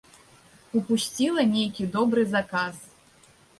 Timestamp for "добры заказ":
1.99-2.75